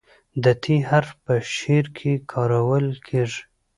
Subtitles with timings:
[0.43, 3.41] د "ت" حرف په شعر کې کارول کیږي.